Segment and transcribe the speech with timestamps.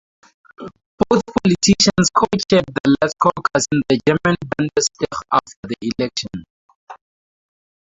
[0.97, 6.43] Both politicians co-chaired The Left's caucus in the German Bundestag after the election.